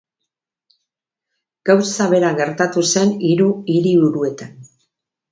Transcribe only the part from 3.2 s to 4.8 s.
hiru hiriburuetan.